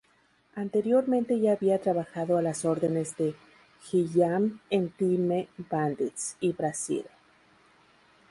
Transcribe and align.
Anteriormente 0.55 1.39
ya 1.39 1.51
había 1.51 1.79
trabajado 1.79 2.39
a 2.39 2.41
las 2.41 2.65
órdenes 2.65 3.15
de 3.17 3.35
Gilliam 3.83 4.59
en 4.71 4.89
"Time 4.89 5.47
Bandits" 5.69 6.37
y 6.39 6.53
"Brazil". 6.53 7.05